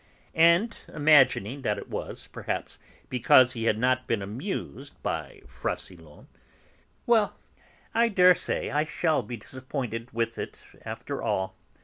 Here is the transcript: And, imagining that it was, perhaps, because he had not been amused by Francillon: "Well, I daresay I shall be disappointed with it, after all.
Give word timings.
And, 0.33 0.75
imagining 0.87 1.61
that 1.61 1.77
it 1.77 1.87
was, 1.87 2.25
perhaps, 2.31 2.79
because 3.07 3.53
he 3.53 3.65
had 3.65 3.77
not 3.77 4.07
been 4.07 4.23
amused 4.23 4.95
by 5.03 5.43
Francillon: 5.47 6.27
"Well, 7.05 7.35
I 7.93 8.09
daresay 8.09 8.71
I 8.71 8.83
shall 8.83 9.21
be 9.21 9.37
disappointed 9.37 10.09
with 10.11 10.39
it, 10.39 10.57
after 10.83 11.21
all. 11.21 11.55